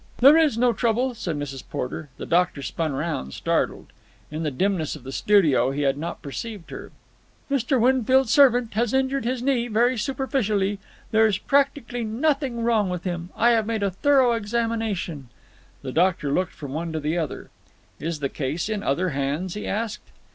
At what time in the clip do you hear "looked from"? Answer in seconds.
16.33-16.73